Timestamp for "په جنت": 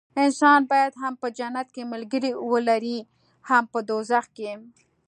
1.21-1.67